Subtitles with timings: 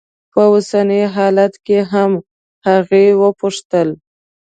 [0.33, 2.11] په اوسني حالت کې هم؟
[2.67, 3.89] هغې وپوښتل.